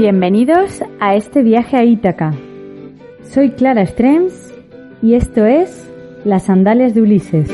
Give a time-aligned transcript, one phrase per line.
[0.00, 2.32] Bienvenidos a este viaje a Ítaca.
[3.22, 4.32] Soy Clara Strems
[5.02, 5.90] y esto es
[6.24, 7.50] Las Sandalias de Ulises.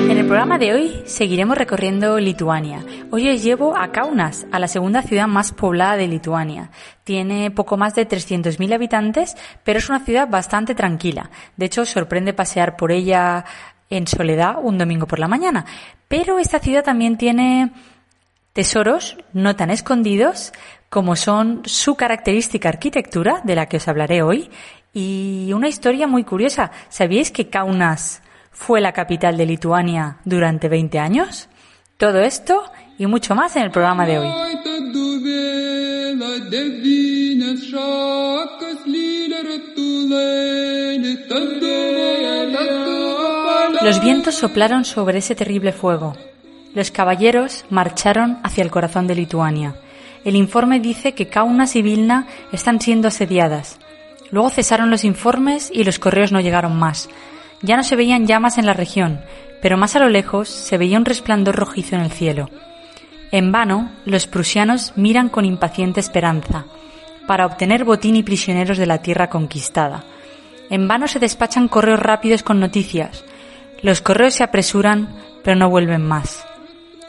[0.00, 2.82] En el programa de hoy seguiremos recorriendo Lituania.
[3.10, 6.70] Hoy os llevo a Kaunas, a la segunda ciudad más poblada de Lituania.
[7.04, 11.28] Tiene poco más de 300.000 habitantes, pero es una ciudad bastante tranquila.
[11.58, 13.44] De hecho, sorprende pasear por ella
[13.90, 15.66] en soledad un domingo por la mañana.
[16.08, 17.72] Pero esta ciudad también tiene
[18.52, 20.52] tesoros no tan escondidos
[20.88, 24.50] como son su característica arquitectura, de la que os hablaré hoy,
[24.92, 26.72] y una historia muy curiosa.
[26.88, 31.48] ¿Sabíais que Kaunas fue la capital de Lituania durante 20 años?
[31.96, 32.64] Todo esto
[32.98, 34.28] y mucho más en el programa de hoy.
[43.82, 46.14] Los vientos soplaron sobre ese terrible fuego.
[46.74, 49.74] Los caballeros marcharon hacia el corazón de Lituania.
[50.22, 53.78] El informe dice que Kaunas y Vilna están siendo asediadas.
[54.30, 57.08] Luego cesaron los informes y los correos no llegaron más.
[57.62, 59.22] Ya no se veían llamas en la región,
[59.62, 62.50] pero más a lo lejos se veía un resplandor rojizo en el cielo.
[63.32, 66.66] En vano, los prusianos miran con impaciente esperanza
[67.26, 70.04] para obtener botín y prisioneros de la tierra conquistada.
[70.68, 73.24] En vano se despachan correos rápidos con noticias.
[73.82, 76.44] Los correos se apresuran, pero no vuelven más.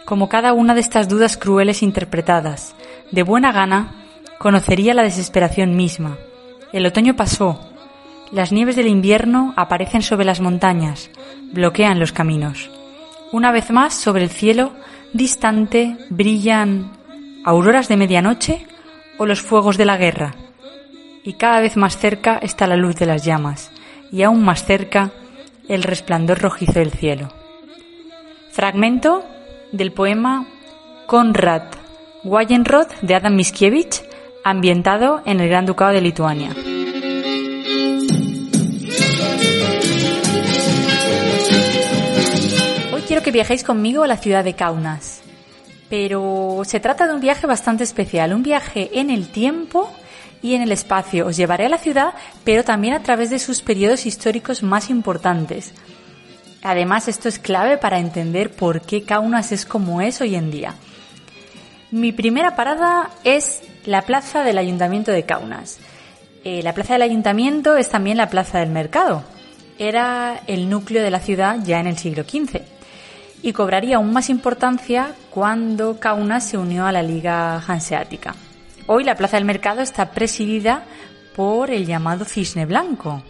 [0.06, 2.76] Como cada una de estas dudas crueles interpretadas,
[3.12, 3.96] de buena gana,
[4.38, 6.18] conocería la desesperación misma.
[6.74, 7.60] El otoño pasó.
[8.32, 11.10] Las nieves del invierno aparecen sobre las montañas,
[11.52, 12.70] bloquean los caminos.
[13.32, 14.74] Una vez más, sobre el cielo,
[15.14, 16.92] distante, brillan
[17.44, 18.66] auroras de medianoche
[19.18, 20.36] o los fuegos de la guerra
[21.24, 23.72] y cada vez más cerca está la luz de las llamas,
[24.12, 25.12] y aún más cerca
[25.72, 27.30] el resplandor rojizo del cielo.
[28.52, 29.24] Fragmento
[29.72, 30.46] del poema
[31.06, 31.64] Konrad
[32.26, 34.04] Wayenroth de Adam Mickiewicz,
[34.44, 36.50] ambientado en el Gran Ducado de Lituania.
[42.94, 45.22] Hoy quiero que viajéis conmigo a la ciudad de Kaunas,
[45.90, 49.90] pero se trata de un viaje bastante especial, un viaje en el tiempo
[50.42, 51.28] y en el espacio.
[51.28, 52.14] Os llevaré a la ciudad,
[52.44, 55.74] pero también a través de sus periodos históricos más importantes.
[56.64, 60.76] Además, esto es clave para entender por qué Kaunas es como es hoy en día.
[61.90, 65.80] Mi primera parada es la plaza del Ayuntamiento de Kaunas.
[66.44, 69.24] Eh, la plaza del Ayuntamiento es también la plaza del mercado.
[69.78, 72.62] Era el núcleo de la ciudad ya en el siglo XV
[73.42, 78.36] y cobraría aún más importancia cuando Kaunas se unió a la Liga Hanseática.
[78.88, 80.84] Hoy la Plaza del Mercado está presidida
[81.36, 83.22] por el llamado Cisne Blanco.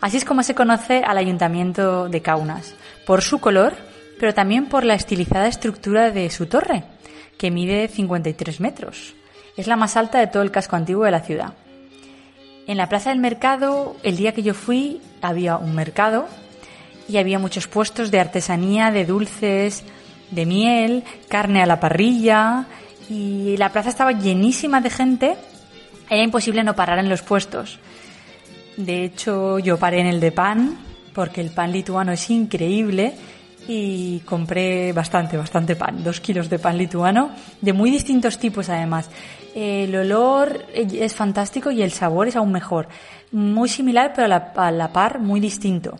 [0.00, 2.74] Así es como se conoce al Ayuntamiento de Kaunas,
[3.06, 3.74] por su color,
[4.20, 6.84] pero también por la estilizada estructura de su torre,
[7.38, 9.14] que mide 53 metros.
[9.56, 11.54] Es la más alta de todo el casco antiguo de la ciudad.
[12.66, 16.26] En la Plaza del Mercado, el día que yo fui, había un mercado
[17.08, 19.84] y había muchos puestos de artesanía, de dulces,
[20.30, 22.66] de miel, carne a la parrilla
[23.12, 25.36] y la plaza estaba llenísima de gente.
[26.08, 27.78] Era imposible no parar en los puestos.
[28.76, 30.78] De hecho, yo paré en el de pan
[31.14, 33.12] porque el pan lituano es increíble
[33.68, 37.30] y compré bastante, bastante pan, dos kilos de pan lituano,
[37.60, 39.10] de muy distintos tipos además.
[39.54, 42.88] El olor es fantástico y el sabor es aún mejor.
[43.30, 45.98] Muy similar, pero a la, a la par muy distinto.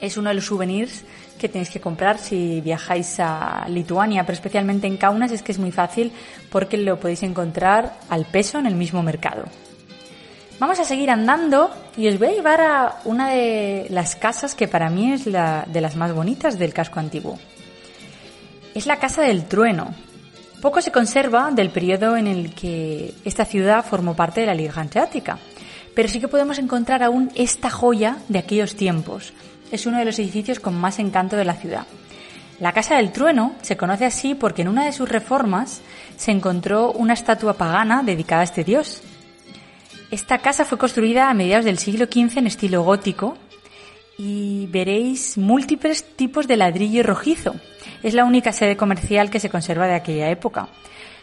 [0.00, 1.04] Es uno de los souvenirs
[1.42, 5.58] que tenéis que comprar si viajáis a Lituania, pero especialmente en Kaunas es que es
[5.58, 6.12] muy fácil
[6.50, 9.44] porque lo podéis encontrar al peso en el mismo mercado.
[10.60, 14.68] Vamos a seguir andando y os voy a llevar a una de las casas que
[14.68, 17.40] para mí es la de las más bonitas del casco antiguo.
[18.72, 19.92] Es la Casa del Trueno.
[20.60, 24.74] Poco se conserva del periodo en el que esta ciudad formó parte de la Liga
[24.76, 25.38] Hanseática,
[25.92, 29.32] pero sí que podemos encontrar aún esta joya de aquellos tiempos
[29.72, 31.86] es uno de los edificios con más encanto de la ciudad.
[32.60, 35.80] La Casa del Trueno se conoce así porque en una de sus reformas
[36.16, 39.02] se encontró una estatua pagana dedicada a este dios.
[40.12, 43.36] Esta casa fue construida a mediados del siglo XV en estilo gótico
[44.18, 47.56] y veréis múltiples tipos de ladrillo rojizo.
[48.02, 50.68] Es la única sede comercial que se conserva de aquella época.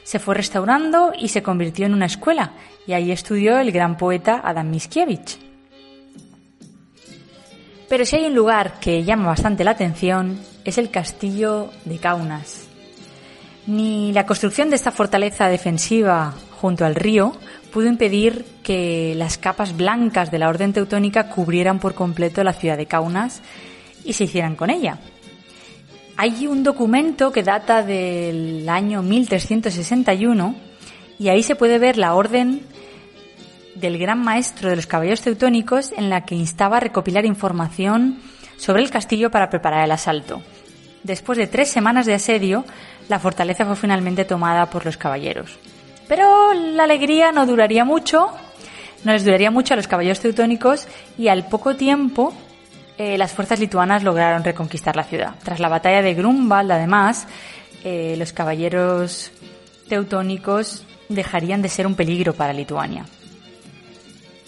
[0.04, 2.54] Se fue restaurando y se convirtió en una escuela,
[2.88, 5.49] y ahí estudió el gran poeta Adam Mickiewicz.
[7.90, 12.68] Pero si hay un lugar que llama bastante la atención, es el castillo de Kaunas.
[13.66, 17.34] Ni la construcción de esta fortaleza defensiva junto al río
[17.74, 22.78] pudo impedir que las capas blancas de la Orden Teutónica cubrieran por completo la ciudad
[22.78, 23.42] de Kaunas
[24.06, 25.00] y se hicieran con ella.
[26.16, 30.56] Hay un documento que data del año 1361
[31.18, 32.62] y ahí se puede ver la orden
[33.80, 38.20] del gran maestro de los caballeros teutónicos en la que instaba a recopilar información
[38.58, 40.42] sobre el castillo para preparar el asalto.
[41.04, 42.66] Después de tres semanas de asedio,
[43.08, 45.58] la fortaleza fue finalmente tomada por los caballeros.
[46.08, 48.32] Pero la alegría no duraría mucho,
[49.04, 50.88] no les duraría mucho a los caballeros teutónicos
[51.18, 52.34] y al poco tiempo
[52.98, 55.36] eh, las fuerzas lituanas lograron reconquistar la ciudad.
[55.44, 57.28] Tras la batalla de Grunwald, además,
[57.84, 59.32] eh, los caballeros
[59.88, 63.06] teutónicos dejarían de ser un peligro para Lituania.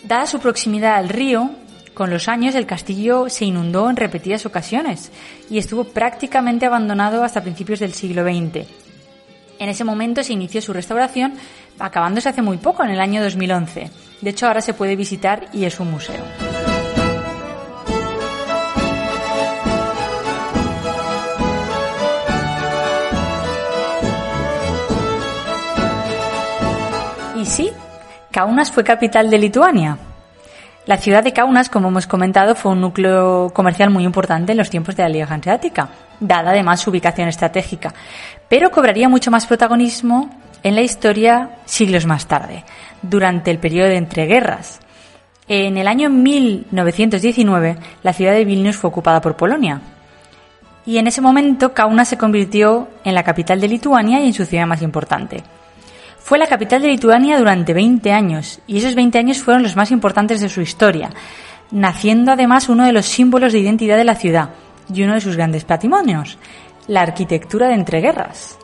[0.03, 1.51] Dada su proximidad al río,
[1.93, 5.11] con los años el castillo se inundó en repetidas ocasiones
[5.49, 8.67] y estuvo prácticamente abandonado hasta principios del siglo XX.
[9.59, 11.33] En ese momento se inició su restauración,
[11.77, 13.91] acabándose hace muy poco, en el año 2011.
[14.21, 16.23] De hecho, ahora se puede visitar y es un museo.
[27.35, 27.71] Y sí,
[28.31, 29.97] Kaunas fue capital de Lituania.
[30.85, 34.69] La ciudad de Kaunas, como hemos comentado, fue un núcleo comercial muy importante en los
[34.69, 35.89] tiempos de la Liga Hanseática,
[36.21, 37.93] dada además su ubicación estratégica,
[38.47, 40.29] pero cobraría mucho más protagonismo
[40.63, 42.63] en la historia siglos más tarde,
[43.01, 44.79] durante el periodo de entreguerras.
[45.49, 49.81] En el año 1919, la ciudad de Vilnius fue ocupada por Polonia.
[50.85, 54.45] Y en ese momento, Kaunas se convirtió en la capital de Lituania y en su
[54.45, 55.43] ciudad más importante.
[56.31, 59.91] Fue la capital de Lituania durante 20 años y esos 20 años fueron los más
[59.91, 61.09] importantes de su historia,
[61.71, 64.51] naciendo además uno de los símbolos de identidad de la ciudad
[64.93, 66.37] y uno de sus grandes patrimonios,
[66.87, 68.57] la arquitectura de entreguerras.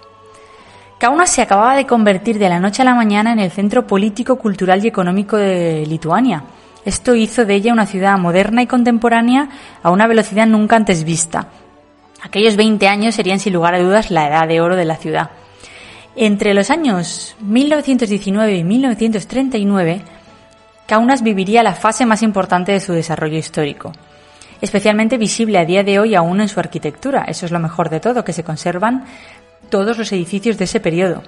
[0.98, 4.38] Kaunas se acababa de convertir de la noche a la mañana en el centro político,
[4.38, 6.44] cultural y económico de Lituania.
[6.86, 9.50] Esto hizo de ella una ciudad moderna y contemporánea
[9.84, 11.50] a una velocidad nunca antes vista.
[12.24, 15.32] Aquellos 20 años serían sin lugar a dudas la edad de oro de la ciudad.
[16.20, 20.02] Entre los años 1919 y 1939,
[20.88, 23.92] Kaunas viviría la fase más importante de su desarrollo histórico,
[24.60, 27.26] especialmente visible a día de hoy aún en su arquitectura.
[27.28, 29.06] Eso es lo mejor de todo, que se conservan
[29.70, 31.22] todos los edificios de ese periodo.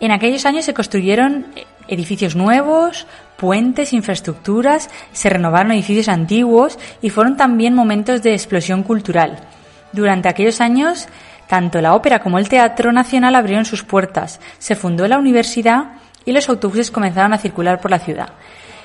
[0.00, 1.44] En aquellos años se construyeron
[1.86, 3.06] edificios nuevos,
[3.36, 9.38] puentes, infraestructuras, se renovaron edificios antiguos y fueron también momentos de explosión cultural.
[9.92, 11.08] Durante aquellos años
[11.48, 15.92] tanto la ópera como el Teatro Nacional abrieron sus puertas, se fundó la universidad
[16.24, 18.28] y los autobuses comenzaron a circular por la ciudad.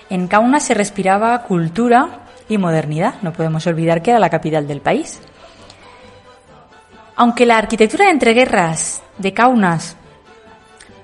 [0.10, 4.82] En Kaunas se respiraba cultura y modernidad, no podemos olvidar que era la capital del
[4.82, 5.20] país.
[7.16, 9.98] Aunque la arquitectura de entreguerras de Kaunas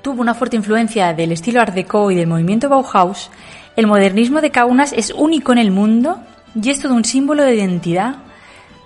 [0.01, 3.29] tuvo una fuerte influencia del estilo Art Deco y del movimiento Bauhaus,
[3.75, 6.19] el modernismo de Kaunas es único en el mundo
[6.55, 8.15] y es todo un símbolo de identidad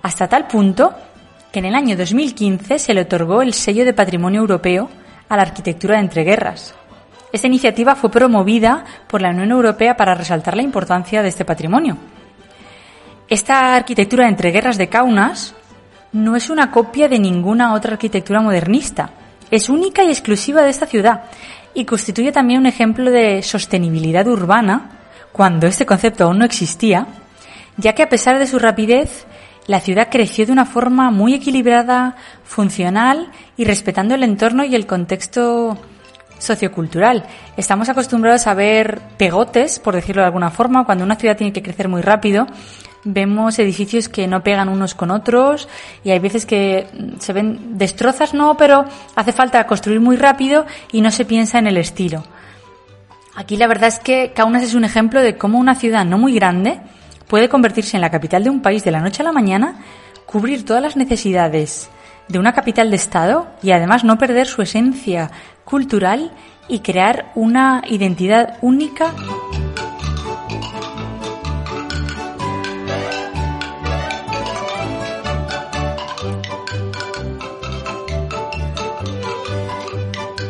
[0.01, 0.94] hasta tal punto
[1.53, 4.89] que en el año 2015 se le otorgó el sello de Patrimonio Europeo
[5.29, 6.74] a la arquitectura de entreguerras.
[7.31, 11.98] Esta iniciativa fue promovida por la Unión Europea para resaltar la importancia de este patrimonio.
[13.29, 15.53] Esta arquitectura de entreguerras de Kaunas
[16.12, 19.12] no es una copia de ninguna otra arquitectura modernista,
[19.51, 21.25] es única y exclusiva de esta ciudad
[21.75, 24.89] y constituye también un ejemplo de sostenibilidad urbana
[25.31, 27.05] cuando este concepto aún no existía,
[27.77, 29.27] ya que a pesar de su rapidez
[29.67, 34.86] la ciudad creció de una forma muy equilibrada, funcional y respetando el entorno y el
[34.86, 35.77] contexto
[36.38, 37.24] sociocultural.
[37.55, 41.63] Estamos acostumbrados a ver pegotes, por decirlo de alguna forma, cuando una ciudad tiene que
[41.63, 42.48] crecer muy rápido.
[43.05, 45.67] Vemos edificios que no pegan unos con otros
[46.03, 46.88] y hay veces que
[47.20, 51.67] se ven destrozas, no, pero hace falta construir muy rápido y no se piensa en
[51.67, 52.24] el estilo.
[53.36, 56.34] Aquí la verdad es que Kaunas es un ejemplo de cómo una ciudad no muy
[56.34, 56.79] grande
[57.27, 59.80] puede convertirse en la capital de un país de la noche a la mañana,
[60.25, 61.89] cubrir todas las necesidades
[62.27, 65.32] de una capital de Estado y además no perder su esencia
[65.65, 66.32] cultural
[66.68, 69.13] y crear una identidad única.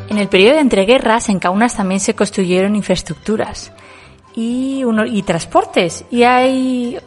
[0.10, 3.72] En el periodo de entreguerras, en Kaunas también se construyeron infraestructuras
[4.36, 6.06] y, uno, y transportes.
[6.12, 7.00] Y hay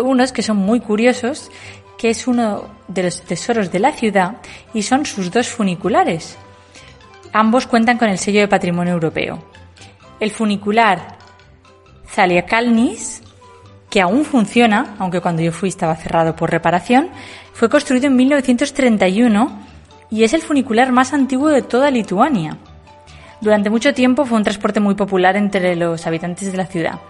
[0.00, 1.50] unos que son muy curiosos,
[1.98, 4.36] que es uno de los tesoros de la ciudad
[4.74, 6.36] y son sus dos funiculares.
[7.32, 9.42] Ambos cuentan con el sello de patrimonio europeo.
[10.20, 11.16] El funicular
[12.08, 13.22] Zaliakalnis,
[13.90, 17.10] que aún funciona, aunque cuando yo fui estaba cerrado por reparación,
[17.52, 19.58] fue construido en 1931
[20.10, 22.58] y es el funicular más antiguo de toda Lituania.
[23.40, 27.00] Durante mucho tiempo fue un transporte muy popular entre los habitantes de la ciudad.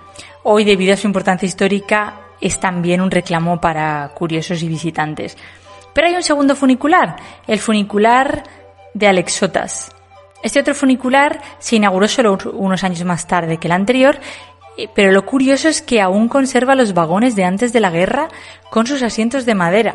[0.42, 5.36] Hoy, debido a su importancia histórica, es también un reclamo para curiosos y visitantes.
[5.92, 7.16] Pero hay un segundo funicular,
[7.46, 8.42] el funicular
[8.92, 9.94] de Alexotas.
[10.42, 14.18] Este otro funicular se inauguró solo unos años más tarde que el anterior,
[14.76, 18.28] eh, pero lo curioso es que aún conserva los vagones de antes de la guerra
[18.70, 19.94] con sus asientos de madera.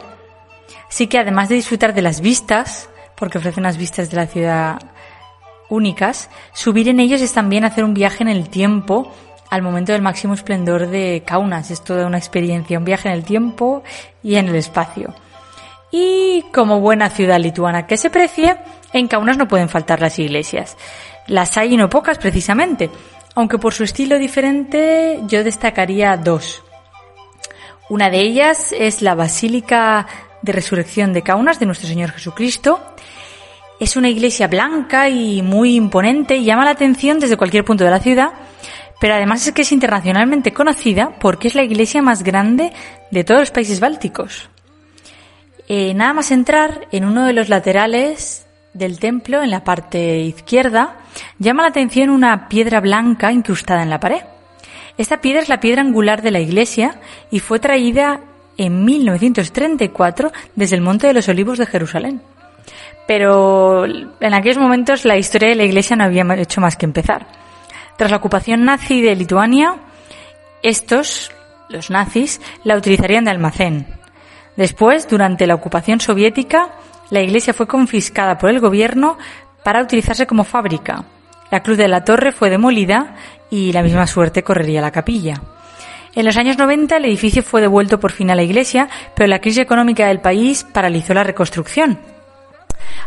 [0.89, 4.79] Así que además de disfrutar de las vistas, porque ofrece unas vistas de la ciudad
[5.71, 9.11] únicas, subir en ellos es también hacer un viaje en el tiempo
[9.49, 11.71] al momento del máximo esplendor de Kaunas.
[11.71, 13.83] Es toda una experiencia, un viaje en el tiempo
[14.21, 15.13] y en el espacio.
[15.91, 18.57] Y como buena ciudad lituana que se precie,
[18.93, 20.77] en Kaunas no pueden faltar las iglesias.
[21.27, 22.89] Las hay y no pocas precisamente,
[23.35, 26.63] aunque por su estilo diferente yo destacaría dos.
[27.89, 30.07] Una de ellas es la Basílica
[30.41, 32.79] de Resurrección de Kaunas de nuestro Señor Jesucristo,
[33.81, 37.89] es una iglesia blanca y muy imponente y llama la atención desde cualquier punto de
[37.89, 38.31] la ciudad,
[38.99, 42.71] pero además es que es internacionalmente conocida porque es la iglesia más grande
[43.09, 44.51] de todos los países bálticos.
[45.67, 48.45] Eh, nada más entrar en uno de los laterales
[48.75, 50.97] del templo, en la parte izquierda,
[51.39, 54.21] llama la atención una piedra blanca incrustada en la pared.
[54.99, 56.99] Esta piedra es la piedra angular de la iglesia
[57.31, 58.21] y fue traída
[58.57, 62.21] en 1934 desde el Monte de los Olivos de Jerusalén
[63.07, 67.27] pero en aquellos momentos la historia de la Iglesia no había hecho más que empezar.
[67.97, 69.75] Tras la ocupación nazi de Lituania,
[70.63, 71.31] estos,
[71.69, 73.87] los nazis, la utilizarían de almacén.
[74.55, 76.69] Después, durante la ocupación soviética,
[77.09, 79.17] la iglesia fue confiscada por el gobierno
[79.63, 81.03] para utilizarse como fábrica.
[81.51, 83.15] La cruz de la torre fue demolida
[83.49, 85.41] y la misma suerte correría la capilla.
[86.13, 89.39] En los años 90 el edificio fue devuelto por fin a la iglesia, pero la
[89.39, 92.10] crisis económica del país paralizó la reconstrucción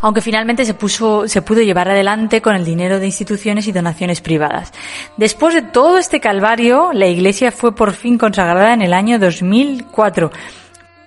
[0.00, 4.20] aunque finalmente se, puso, se pudo llevar adelante con el dinero de instituciones y donaciones
[4.20, 4.72] privadas.
[5.16, 10.30] Después de todo este calvario, la iglesia fue por fin consagrada en el año 2004.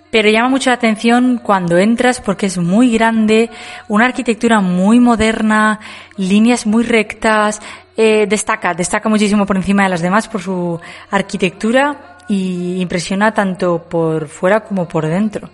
[0.09, 3.49] Pero llama mucho la atención cuando entras porque es muy grande,
[3.87, 5.79] una arquitectura muy moderna,
[6.15, 7.61] líneas muy rectas,
[7.97, 10.79] eh, destaca, destaca muchísimo por encima de las demás por su
[11.11, 15.49] arquitectura y impresiona tanto por fuera como por dentro.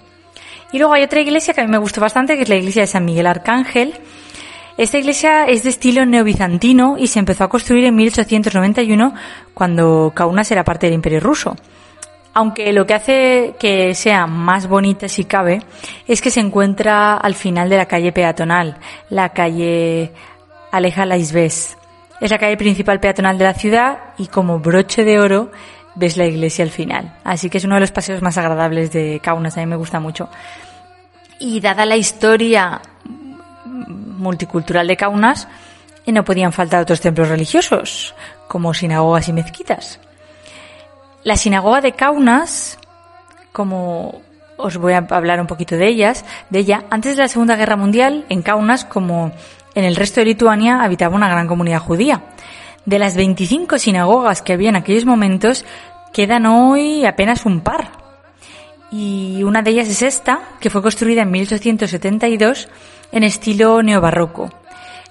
[0.74, 2.82] Y luego hay otra iglesia que a mí me gustó bastante, que es la iglesia
[2.82, 3.94] de San Miguel Arcángel.
[4.75, 9.13] Esta iglesia es de estilo neobizantino y se empezó a construir en 1891
[9.53, 11.56] cuando Kaunas era parte del Imperio Ruso.
[12.34, 15.62] Aunque lo que hace que sea más bonita si cabe
[16.08, 18.80] es que se encuentra al final de la calle peatonal,
[19.12, 20.12] la calle
[20.72, 21.77] Aleja Laisves.
[22.20, 25.51] Es la calle principal peatonal de la ciudad y como broche de oro
[25.96, 27.14] ves la iglesia al final.
[27.24, 30.00] Así que es uno de los paseos más agradables de Kaunas, a mí me gusta
[30.00, 30.30] mucho.
[31.40, 32.82] Y dada la historia
[33.66, 35.48] multicultural de Kaunas,
[36.12, 38.14] no podían faltar otros templos religiosos,
[38.48, 40.00] como sinagogas y mezquitas.
[41.24, 42.78] La sinagoga de Kaunas,
[43.54, 44.22] como
[44.58, 47.78] os voy a hablar un poquito de ellas, de ella, antes de la Segunda Guerra
[47.78, 49.32] Mundial, en Kaunas, como
[49.76, 52.22] en el resto de Lituania, habitaba una gran comunidad judía.
[52.86, 55.66] De las 25 sinagogas que había en aquellos momentos,
[56.12, 57.92] quedan hoy apenas un par.
[58.92, 62.68] Y una de ellas es esta, que fue construida en 1872
[63.12, 64.50] en estilo neobarroco.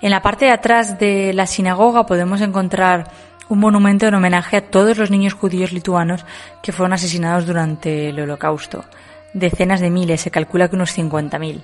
[0.02, 3.10] En la parte de atrás de la sinagoga podemos encontrar
[3.48, 6.24] un monumento en homenaje a todos los niños judíos lituanos
[6.62, 8.84] que fueron asesinados durante el holocausto.
[9.32, 11.62] Decenas de miles, se calcula que unos 50.000.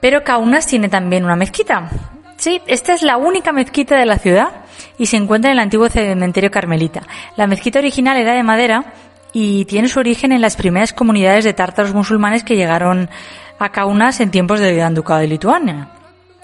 [0.00, 1.90] Pero Kaunas tiene también una mezquita,
[2.36, 4.50] Sí, esta es la única mezquita de la ciudad
[4.98, 7.02] y se encuentra en el antiguo cementerio carmelita.
[7.36, 8.92] La mezquita original era de madera
[9.32, 13.08] y tiene su origen en las primeras comunidades de tártaros musulmanes que llegaron
[13.58, 15.88] a Kaunas en tiempos del Gran Ducado de Lituania.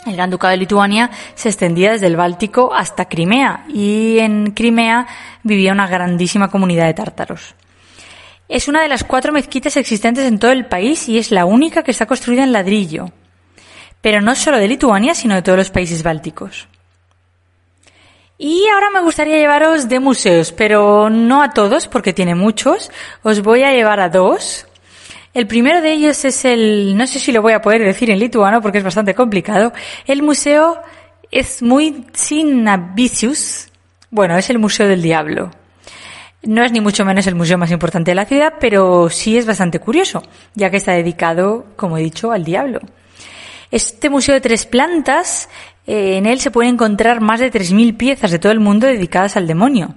[0.06, 5.06] El Gran Ducado de Lituania se extendía desde el Báltico hasta Crimea y en Crimea
[5.42, 7.54] vivía una grandísima comunidad de tártaros.
[8.49, 11.82] Es una de las cuatro mezquitas existentes en todo el país y es la única
[11.82, 13.11] que está construida en ladrillo
[14.02, 16.68] pero no solo de Lituania, sino de todos los países bálticos.
[18.37, 22.90] Y ahora me gustaría llevaros de museos, pero no a todos, porque tiene muchos.
[23.23, 24.66] Os voy a llevar a dos.
[25.32, 28.18] El primero de ellos es el, no sé si lo voy a poder decir en
[28.18, 29.73] lituano porque es bastante complicado.
[30.06, 30.82] El museo
[31.30, 33.68] es muy Sinavicius
[34.11, 35.52] Bueno, es el Museo del Diablo.
[36.42, 39.47] No es ni mucho menos el museo más importante de la ciudad, pero sí es
[39.47, 42.80] bastante curioso, ya que está dedicado, como he dicho, al diablo.
[43.73, 45.49] Este museo de tres plantas,
[45.87, 49.37] eh, en él se pueden encontrar más de 3.000 piezas de todo el mundo dedicadas
[49.37, 49.95] al demonio.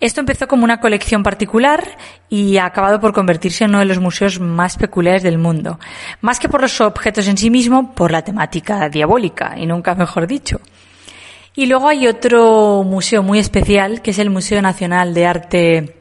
[0.00, 1.96] Esto empezó como una colección particular
[2.28, 5.78] y ha acabado por convertirse en uno de los museos más peculiares del mundo.
[6.20, 10.26] Más que por los objetos en sí mismo, por la temática diabólica, y nunca mejor
[10.26, 10.60] dicho.
[11.54, 15.96] Y luego hay otro museo muy especial, que es el Museo Nacional de Arte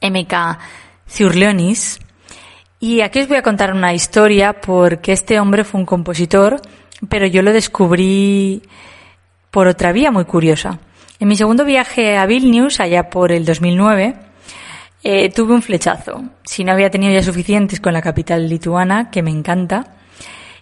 [0.00, 0.58] MK
[1.08, 2.00] Ciurleonis.
[2.80, 6.60] Y aquí os voy a contar una historia porque este hombre fue un compositor,
[7.08, 8.62] pero yo lo descubrí
[9.50, 10.78] por otra vía muy curiosa.
[11.18, 14.14] En mi segundo viaje a Vilnius, allá por el 2009,
[15.02, 16.22] eh, tuve un flechazo.
[16.44, 19.96] Si no había tenido ya suficientes con la capital lituana, que me encanta,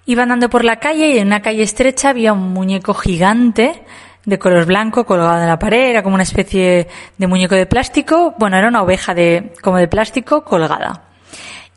[0.07, 3.83] iba andando por la calle y en una calle estrecha había un muñeco gigante
[4.25, 8.35] de color blanco colgado en la pared, era como una especie de muñeco de plástico,
[8.39, 11.06] bueno, era una oveja de, como de plástico colgada.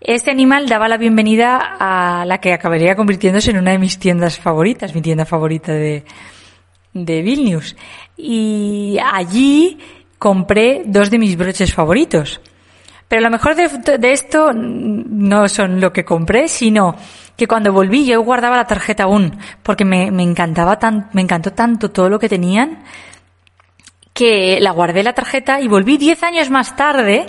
[0.01, 4.39] Este animal daba la bienvenida a la que acabaría convirtiéndose en una de mis tiendas
[4.39, 6.05] favoritas, mi tienda favorita de,
[6.93, 7.75] de Vilnius.
[8.15, 9.77] Y allí
[10.17, 12.39] compré dos de mis broches favoritos.
[13.09, 16.95] Pero lo mejor de, esto no son lo que compré, sino
[17.35, 21.51] que cuando volví yo guardaba la tarjeta aún, porque me, me encantaba tan, me encantó
[21.51, 22.83] tanto todo lo que tenían,
[24.13, 27.25] que la guardé la tarjeta y volví 10 años más tarde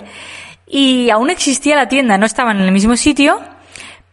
[0.71, 3.41] y aún existía la tienda, no estaban en el mismo sitio,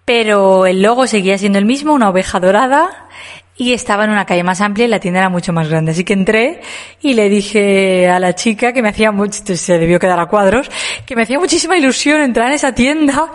[0.04, 3.08] pero el logo seguía siendo el mismo, una oveja dorada,
[3.56, 5.92] y estaba en una calle más amplia y la tienda era mucho más grande.
[5.92, 6.60] Así que entré
[7.00, 10.68] y le dije a la chica que me hacía mucho, se debió quedar a cuadros,
[11.06, 13.30] que me hacía muchísima ilusión entrar en esa tienda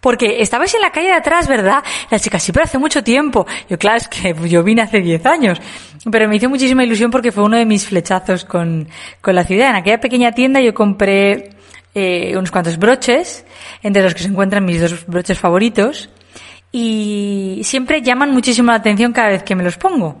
[0.00, 1.82] porque estabais en la calle de atrás, ¿verdad?
[2.10, 3.44] La chica, sí, pero hace mucho tiempo.
[3.68, 5.60] Yo, claro, es que yo vine hace 10 años.
[6.10, 8.88] Pero me hizo muchísima ilusión porque fue uno de mis flechazos con,
[9.20, 9.70] con la ciudad.
[9.70, 11.57] En aquella pequeña tienda yo compré
[11.94, 13.44] eh, unos cuantos broches,
[13.82, 16.10] entre los que se encuentran mis dos broches favoritos
[16.70, 20.18] y siempre llaman muchísimo la atención cada vez que me los pongo.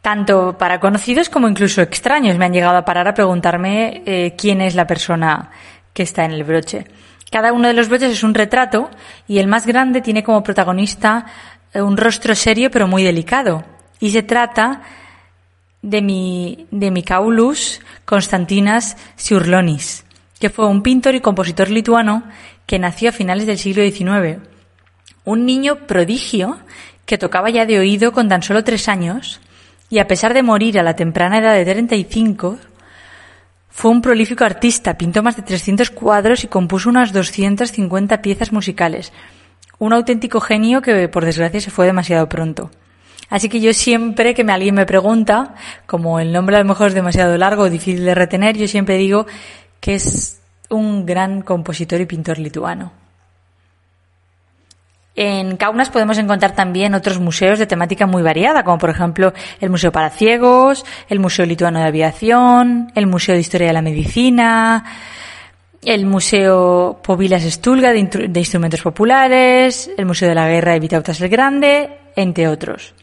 [0.00, 4.60] Tanto para conocidos como incluso extraños me han llegado a parar a preguntarme eh, quién
[4.60, 5.50] es la persona
[5.92, 6.86] que está en el broche.
[7.30, 8.90] Cada uno de los broches es un retrato
[9.26, 11.26] y el más grande tiene como protagonista
[11.74, 13.64] eh, un rostro serio pero muy delicado.
[14.00, 14.82] Y se trata
[15.82, 20.04] de mi, de Mikaulus Constantinas Siurlonis,
[20.38, 22.24] que fue un pintor y compositor lituano
[22.66, 24.48] que nació a finales del siglo XIX
[25.28, 26.58] un niño prodigio
[27.04, 29.40] que tocaba ya de oído con tan solo tres años
[29.90, 32.58] y a pesar de morir a la temprana edad de 35,
[33.68, 39.12] fue un prolífico artista, pintó más de 300 cuadros y compuso unas 250 piezas musicales.
[39.78, 42.70] Un auténtico genio que por desgracia se fue demasiado pronto.
[43.28, 45.54] Así que yo siempre que alguien me pregunta,
[45.86, 49.26] como el nombre a lo mejor es demasiado largo difícil de retener, yo siempre digo
[49.80, 52.92] que es un gran compositor y pintor lituano.
[55.20, 59.68] En Kaunas podemos encontrar también otros museos de temática muy variada, como por ejemplo el
[59.68, 64.84] Museo para Ciegos, el Museo Lituano de Aviación, el Museo de Historia de la Medicina,
[65.84, 71.28] el Museo Povilas Stulga de, Instrumentos Populares, el Museo de la Guerra de Vitautas el
[71.28, 72.94] Grande, entre otros.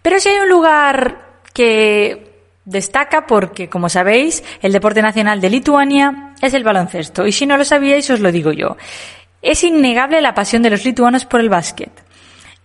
[0.00, 2.29] Pero si hay un lugar que
[2.64, 7.26] destaca porque, como sabéis, el deporte nacional de Lituania es el baloncesto.
[7.26, 8.76] Y si no lo sabíais, os lo digo yo.
[9.42, 11.90] Es innegable la pasión de los lituanos por el básquet.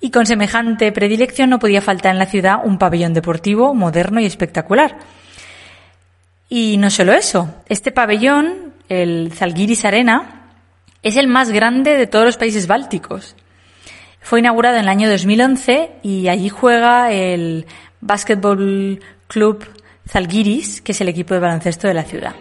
[0.01, 4.25] Y con semejante predilección no podía faltar en la ciudad un pabellón deportivo moderno y
[4.25, 4.97] espectacular.
[6.49, 10.51] Y no solo eso, este pabellón, el Zalgiris Arena,
[11.01, 13.35] es el más grande de todos los países bálticos.
[14.21, 17.65] Fue inaugurado en el año 2011 y allí juega el
[18.01, 19.65] Basketball Club
[20.07, 22.35] Zalgiris, que es el equipo de baloncesto de la ciudad.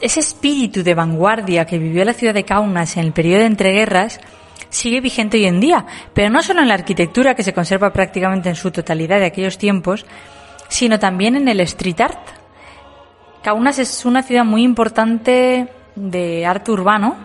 [0.00, 4.20] ese espíritu de vanguardia que vivió la ciudad de Kaunas en el periodo de entreguerras
[4.70, 8.48] sigue vigente hoy en día, pero no solo en la arquitectura que se conserva prácticamente
[8.48, 10.06] en su totalidad de aquellos tiempos,
[10.68, 12.28] sino también en el street art.
[13.42, 17.16] Kaunas es una ciudad muy importante de arte urbano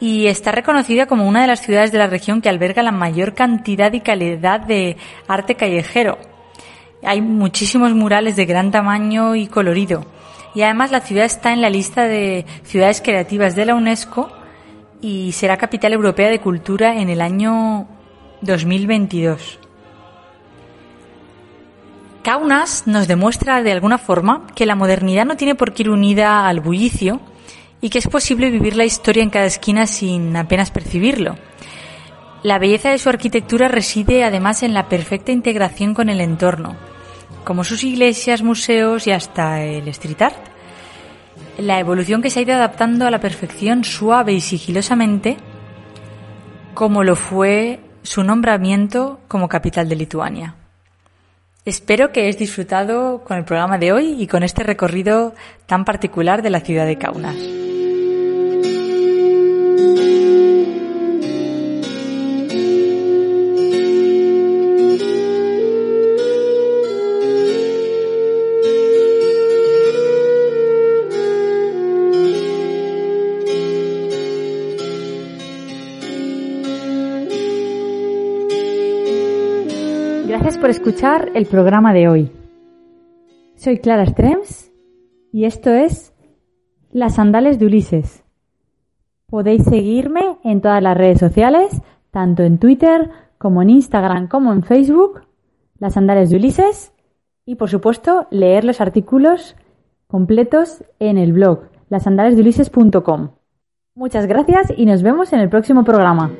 [0.00, 3.34] y está reconocida como una de las ciudades de la región que alberga la mayor
[3.34, 4.96] cantidad y calidad de
[5.28, 6.18] arte callejero.
[7.02, 10.06] Hay muchísimos murales de gran tamaño y colorido
[10.54, 14.32] y además la ciudad está en la lista de ciudades creativas de la UNESCO
[15.00, 17.86] y será capital europea de cultura en el año
[18.42, 19.58] 2022.
[22.22, 26.46] Kaunas nos demuestra de alguna forma que la modernidad no tiene por qué ir unida
[26.46, 27.20] al bullicio
[27.80, 31.36] y que es posible vivir la historia en cada esquina sin apenas percibirlo.
[32.42, 36.76] La belleza de su arquitectura reside además en la perfecta integración con el entorno,
[37.44, 40.50] como sus iglesias, museos y hasta el street art.
[41.60, 45.36] La evolución que se ha ido adaptando a la perfección suave y sigilosamente,
[46.72, 50.54] como lo fue su nombramiento como capital de Lituania.
[51.66, 55.34] Espero que hayáis disfrutado con el programa de hoy y con este recorrido
[55.66, 57.59] tan particular de la ciudad de Kaunas.
[80.70, 82.32] Escuchar el programa de hoy.
[83.56, 84.70] Soy Clara Strems
[85.32, 86.14] y esto es
[86.92, 88.24] Las Sandales de Ulises.
[89.26, 94.62] Podéis seguirme en todas las redes sociales, tanto en Twitter como en Instagram como en
[94.62, 95.22] Facebook,
[95.78, 96.92] Las Sandales de Ulises,
[97.44, 99.56] y por supuesto leer los artículos
[100.06, 103.30] completos en el blog lasandalesdeulises.com.
[103.96, 106.30] Muchas gracias y nos vemos en el próximo programa.